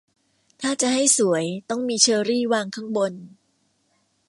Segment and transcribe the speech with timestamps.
[0.61, 3.13] ถ้าจะให้สวยต้องมีเชอร์รี่วางข้างบน